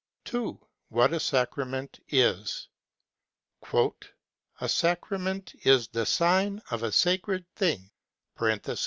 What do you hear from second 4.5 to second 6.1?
"A sacrament is the